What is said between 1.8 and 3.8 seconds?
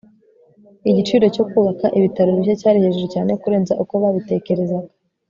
ibitaro bishya cyari hejuru cyane kurenza